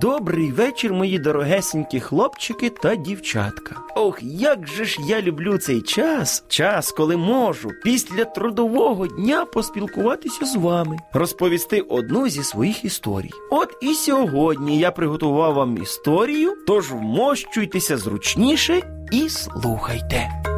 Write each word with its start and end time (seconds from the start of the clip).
Добрий 0.00 0.52
вечір, 0.52 0.92
мої 0.92 1.18
дорогесенькі 1.18 2.00
хлопчики 2.00 2.70
та 2.70 2.94
дівчатка. 2.94 3.76
Ох, 3.96 4.18
як 4.22 4.66
же 4.68 4.84
ж 4.84 4.98
я 5.06 5.22
люблю 5.22 5.58
цей 5.58 5.80
час, 5.82 6.44
час, 6.48 6.92
коли 6.92 7.16
можу 7.16 7.70
після 7.84 8.24
трудового 8.24 9.06
дня 9.06 9.44
поспілкуватися 9.44 10.46
з 10.46 10.56
вами, 10.56 10.96
розповісти 11.12 11.80
одну 11.80 12.28
зі 12.28 12.42
своїх 12.42 12.84
історій. 12.84 13.30
От 13.50 13.68
і 13.82 13.94
сьогодні 13.94 14.78
я 14.78 14.90
приготував 14.90 15.54
вам 15.54 15.82
історію, 15.82 16.54
тож 16.66 16.90
вмощуйтеся 16.92 17.96
зручніше 17.96 18.82
і 19.12 19.28
слухайте. 19.28 20.55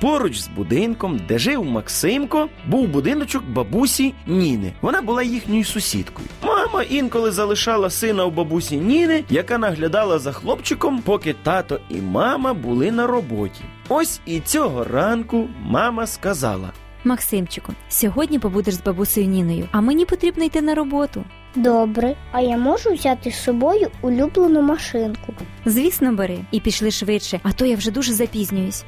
Поруч 0.00 0.38
з 0.40 0.48
будинком, 0.48 1.20
де 1.28 1.38
жив 1.38 1.64
Максимко, 1.64 2.48
був 2.66 2.88
будиночок 2.88 3.44
бабусі 3.44 4.14
Ніни. 4.26 4.72
Вона 4.80 5.02
була 5.02 5.22
їхньою 5.22 5.64
сусідкою. 5.64 6.28
Мама 6.42 6.82
інколи 6.82 7.30
залишала 7.30 7.90
сина 7.90 8.24
у 8.24 8.30
бабусі 8.30 8.76
Ніни, 8.76 9.24
яка 9.30 9.58
наглядала 9.58 10.18
за 10.18 10.32
хлопчиком, 10.32 11.02
поки 11.02 11.34
тато 11.42 11.80
і 11.88 11.94
мама 11.96 12.54
були 12.54 12.90
на 12.90 13.06
роботі. 13.06 13.60
Ось 13.88 14.20
і 14.26 14.40
цього 14.40 14.84
ранку 14.84 15.48
мама 15.62 16.06
сказала: 16.06 16.72
Максимчику, 17.04 17.72
сьогодні 17.88 18.38
побудеш 18.38 18.74
з 18.74 18.82
бабусею 18.82 19.26
Ніною, 19.26 19.68
а 19.72 19.80
мені 19.80 20.04
потрібно 20.04 20.44
йти 20.44 20.60
на 20.62 20.74
роботу. 20.74 21.24
Добре, 21.54 22.16
а 22.32 22.40
я 22.40 22.56
можу 22.56 22.92
взяти 22.92 23.30
з 23.30 23.42
собою 23.42 23.90
улюблену 24.02 24.62
машинку. 24.62 25.34
Звісно, 25.64 26.12
бери 26.12 26.38
і 26.50 26.60
пішли 26.60 26.90
швидше, 26.90 27.40
а 27.42 27.52
то 27.52 27.64
я 27.66 27.76
вже 27.76 27.90
дуже 27.90 28.12
запізнююсь. 28.12 28.84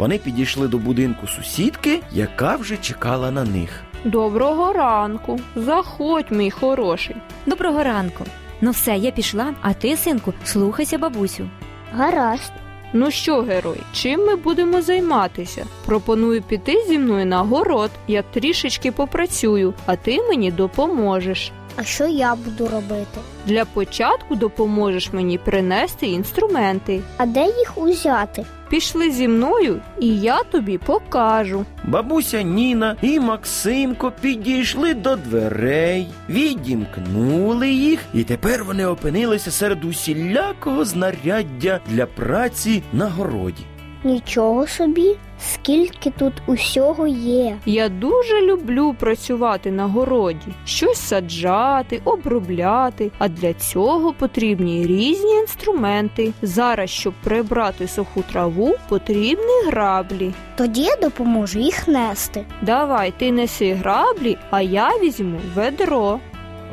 Вони 0.00 0.18
підійшли 0.18 0.68
до 0.68 0.78
будинку 0.78 1.26
сусідки, 1.26 2.00
яка 2.12 2.56
вже 2.56 2.76
чекала 2.76 3.30
на 3.30 3.44
них. 3.44 3.82
Доброго 4.04 4.72
ранку. 4.72 5.40
Заходь, 5.56 6.30
мій 6.30 6.50
хороший. 6.50 7.16
Доброго 7.46 7.84
ранку. 7.84 8.24
Ну 8.60 8.70
все, 8.70 8.96
я 8.96 9.10
пішла, 9.10 9.54
а 9.60 9.72
ти, 9.72 9.96
синку, 9.96 10.34
слухайся 10.44 10.98
бабусю. 10.98 11.48
Гаразд. 11.92 12.52
Ну 12.92 13.10
що, 13.10 13.42
герой, 13.42 13.80
чим 13.92 14.26
ми 14.26 14.36
будемо 14.36 14.82
займатися? 14.82 15.66
Пропоную 15.86 16.42
піти 16.42 16.84
зі 16.88 16.98
мною 16.98 17.26
на 17.26 17.38
город. 17.38 17.90
Я 18.08 18.22
трішечки 18.22 18.92
попрацюю, 18.92 19.74
а 19.86 19.96
ти 19.96 20.22
мені 20.28 20.50
допоможеш. 20.52 21.52
А 21.76 21.84
що 21.84 22.06
я 22.06 22.34
буду 22.34 22.68
робити? 22.68 23.20
Для 23.46 23.64
початку 23.64 24.36
допоможеш 24.36 25.12
мені 25.12 25.38
принести 25.38 26.06
інструменти. 26.06 27.00
А 27.16 27.26
де 27.26 27.44
їх 27.44 27.72
узяти? 27.78 28.44
Пішли 28.70 29.10
зі 29.10 29.28
мною, 29.28 29.80
і 30.00 30.18
я 30.18 30.42
тобі 30.42 30.78
покажу. 30.78 31.64
Бабуся 31.84 32.42
Ніна 32.42 32.96
і 33.02 33.20
Максимко 33.20 34.12
підійшли 34.20 34.94
до 34.94 35.16
дверей, 35.16 36.06
відімкнули 36.28 37.68
їх, 37.70 38.00
і 38.14 38.24
тепер 38.24 38.64
вони 38.64 38.86
опинилися 38.86 39.50
серед 39.50 39.84
усілякого 39.84 40.84
знаряддя 40.84 41.80
для 41.86 42.06
праці 42.06 42.82
на 42.92 43.08
городі. 43.08 43.62
Нічого 44.04 44.66
собі, 44.66 45.16
скільки 45.40 46.10
тут 46.10 46.32
усього 46.46 47.06
є. 47.06 47.56
Я 47.66 47.88
дуже 47.88 48.40
люблю 48.42 48.94
працювати 48.98 49.70
на 49.70 49.86
городі, 49.86 50.46
щось 50.64 50.98
саджати, 50.98 52.00
обробляти. 52.04 53.10
А 53.18 53.28
для 53.28 53.54
цього 53.54 54.12
потрібні 54.12 54.86
різні 54.86 55.34
інструменти. 55.34 56.32
Зараз, 56.42 56.90
щоб 56.90 57.14
прибрати 57.24 57.88
суху 57.88 58.22
траву, 58.32 58.74
потрібні 58.88 59.62
граблі. 59.66 60.32
Тоді 60.56 60.82
я 60.82 60.96
допоможу 60.96 61.58
їх 61.58 61.88
нести. 61.88 62.44
Давай, 62.62 63.12
ти 63.18 63.32
неси 63.32 63.72
граблі, 63.74 64.38
а 64.50 64.60
я 64.62 64.88
візьму 65.02 65.38
ведро. 65.54 66.20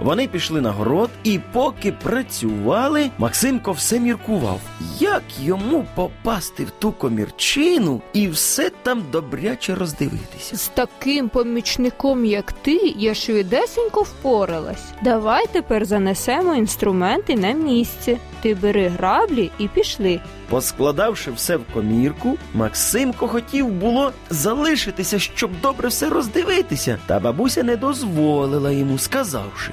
Вони 0.03 0.27
пішли 0.27 0.61
на 0.61 0.71
город, 0.71 1.09
і 1.23 1.39
поки 1.51 1.91
працювали, 1.91 3.09
Максимко 3.17 3.71
все 3.71 3.99
міркував, 3.99 4.59
як 4.99 5.23
йому 5.41 5.85
попасти 5.95 6.63
в 6.63 6.69
ту 6.71 6.91
комірчину 6.91 8.01
і 8.13 8.27
все 8.27 8.71
там 8.83 9.03
добряче 9.11 9.75
роздивитися. 9.75 10.55
З 10.57 10.67
таким 10.67 11.29
помічником, 11.29 12.25
як 12.25 12.51
ти, 12.51 12.93
я 12.97 13.13
швидесенько 13.13 14.01
впоралась. 14.01 14.83
Давай 15.03 15.45
тепер 15.51 15.85
занесемо 15.85 16.55
інструменти 16.55 17.35
на 17.35 17.51
місце. 17.51 18.17
Ти 18.41 18.55
бери 18.55 18.87
граблі 18.87 19.51
і 19.59 19.67
пішли. 19.67 20.21
Поскладавши 20.49 21.31
все 21.31 21.57
в 21.57 21.63
комірку, 21.73 22.37
Максимко 22.53 23.27
хотів 23.27 23.67
було 23.67 24.11
залишитися, 24.29 25.19
щоб 25.19 25.51
добре 25.61 25.87
все 25.87 26.09
роздивитися, 26.09 26.97
та 27.05 27.19
бабуся 27.19 27.63
не 27.63 27.77
дозволила 27.77 28.71
йому, 28.71 28.97
сказавши. 28.97 29.71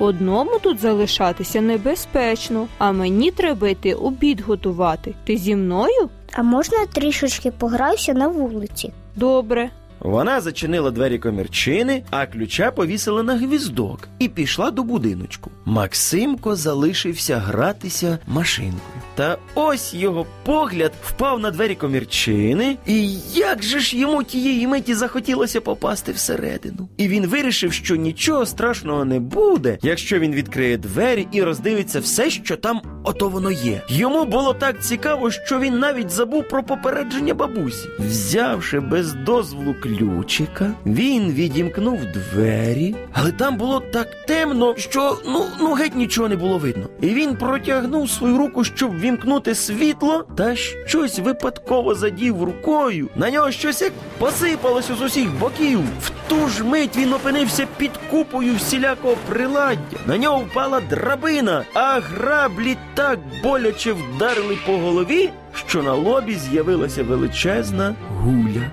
Одному 0.00 0.58
тут 0.62 0.80
залишатися 0.80 1.60
небезпечно, 1.60 2.68
а 2.78 2.92
мені 2.92 3.30
треба 3.30 3.68
йти 3.68 3.94
обід 3.94 4.40
готувати. 4.40 5.14
Ти 5.24 5.36
зі 5.36 5.56
мною? 5.56 6.08
А 6.32 6.42
можна 6.42 6.78
я 6.78 6.86
трішечки 6.86 7.50
пограюся 7.50 8.12
на 8.12 8.28
вулиці? 8.28 8.92
Добре. 9.16 9.70
Вона 10.00 10.40
зачинила 10.40 10.90
двері 10.90 11.18
комірчини, 11.18 12.02
а 12.10 12.26
ключа 12.26 12.70
повісила 12.70 13.22
на 13.22 13.36
гвіздок 13.36 14.08
і 14.18 14.28
пішла 14.28 14.70
до 14.70 14.82
будиночку. 14.82 15.50
Максимко 15.64 16.56
залишився 16.56 17.38
гратися 17.38 18.18
машинкою. 18.26 18.80
Та 19.14 19.38
ось 19.54 19.94
його 19.94 20.26
погляд 20.44 20.92
впав 21.04 21.40
на 21.40 21.50
двері 21.50 21.74
комірчини, 21.74 22.76
і 22.86 23.12
як 23.34 23.62
же 23.62 23.80
ж 23.80 23.96
йому 23.96 24.22
тієї 24.22 24.66
миті 24.66 24.94
захотілося 24.94 25.60
попасти 25.60 26.12
всередину. 26.12 26.88
І 26.96 27.08
він 27.08 27.26
вирішив, 27.26 27.72
що 27.72 27.96
нічого 27.96 28.46
страшного 28.46 29.04
не 29.04 29.20
буде, 29.20 29.78
якщо 29.82 30.18
він 30.18 30.32
відкриє 30.32 30.76
двері 30.76 31.28
і 31.32 31.42
роздивиться 31.42 32.00
все, 32.00 32.30
що 32.30 32.56
там 32.56 32.82
ото 33.04 33.28
воно 33.28 33.50
є. 33.50 33.82
Йому 33.88 34.24
було 34.24 34.54
так 34.54 34.82
цікаво, 34.82 35.30
що 35.30 35.58
він 35.58 35.78
навіть 35.78 36.10
забув 36.10 36.48
про 36.48 36.62
попередження 36.62 37.34
бабусі. 37.34 37.88
Взявши 37.98 38.80
без 38.80 39.12
дозволу 39.12 39.74
ключика, 39.82 40.70
він 40.86 41.32
відімкнув 41.32 41.98
двері, 42.04 42.94
але 43.12 43.32
там 43.32 43.56
було 43.56 43.80
так 43.80 44.08
темно, 44.26 44.74
що 44.76 45.18
ну, 45.26 45.44
ну 45.60 45.72
геть 45.72 45.96
нічого 45.96 46.28
не 46.28 46.36
було 46.36 46.58
видно. 46.58 46.86
І 47.00 47.06
він 47.06 47.36
протягнув 47.36 48.10
свою 48.10 48.38
руку, 48.38 48.64
щоб 48.64 49.00
вімкнути 49.00 49.54
світло, 49.54 50.26
та 50.36 50.56
щось 50.56 51.18
випадково 51.18 51.94
задів 51.94 52.42
рукою. 52.42 53.08
На 53.16 53.30
нього 53.30 53.50
щось 53.50 53.82
як 53.82 53.92
посипалося 54.18 54.94
з 54.94 55.02
усіх 55.02 55.38
боків. 55.38 55.80
В 56.02 56.10
ту 56.28 56.48
ж 56.48 56.64
мить 56.64 56.96
він 56.96 57.12
опинився 57.12 57.66
під 57.76 57.90
купою 58.10 58.54
всілякого 58.54 59.16
приладдя. 59.28 59.96
На 60.06 60.18
нього 60.18 60.38
впала 60.38 60.80
драбина, 60.80 61.64
а 61.74 62.00
граблі 62.00 62.76
так 63.00 63.18
боляче 63.42 63.92
вдарили 63.92 64.58
по 64.66 64.72
голові, 64.72 65.30
що 65.66 65.82
на 65.82 65.92
лобі 65.92 66.34
з'явилася 66.34 67.02
величезна 67.02 67.94
гуля. 68.08 68.70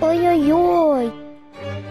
Ой-ой-ой. 0.00 1.10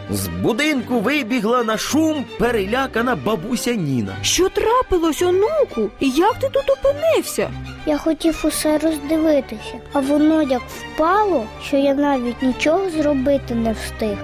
З 0.09 0.27
будинку 0.27 0.99
вибігла 0.99 1.63
на 1.63 1.77
шум 1.77 2.25
перелякана 2.39 3.15
бабуся 3.15 3.73
Ніна. 3.73 4.15
Що 4.21 4.49
трапилось, 4.49 5.21
онуку? 5.21 5.89
І 5.99 6.09
як 6.09 6.39
ти 6.39 6.49
тут 6.49 6.69
опинився? 6.69 7.49
Я 7.85 7.97
хотів 7.97 8.43
усе 8.43 8.77
роздивитися, 8.77 9.79
а 9.93 9.99
воно 9.99 10.41
як 10.41 10.61
впало, 10.69 11.45
що 11.67 11.77
я 11.77 11.93
навіть 11.93 12.41
нічого 12.41 12.89
зробити 12.89 13.55
не 13.55 13.73
встиг. 13.73 14.17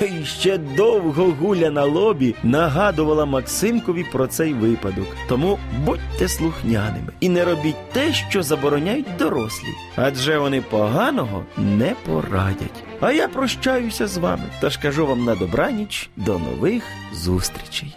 І 0.00 0.24
ще 0.24 0.58
довго 0.58 1.24
гуля 1.40 1.70
на 1.70 1.84
лобі 1.84 2.34
нагадувала 2.42 3.24
Максимкові 3.24 4.04
про 4.12 4.26
цей 4.26 4.52
випадок. 4.52 5.06
Тому 5.28 5.58
будьте 5.84 6.28
слухняними 6.28 7.12
і 7.20 7.28
не 7.28 7.44
робіть 7.44 7.90
те, 7.92 8.12
що 8.12 8.42
забороняють 8.42 9.16
дорослі, 9.18 9.68
адже 9.96 10.38
вони 10.38 10.60
поганого 10.60 11.44
не 11.58 11.94
порадять. 12.06 12.84
А 13.00 13.12
я 13.12 13.28
прощаюся 13.28 14.06
з 14.06 14.16
вами, 14.16 14.44
та 14.60 14.70
ж 14.70 14.80
кажу 14.82 15.06
вам 15.06 15.24
на 15.24 15.34
добраніч 15.34 16.10
до 16.16 16.38
нових 16.38 16.84
зустрічей. 17.12 17.96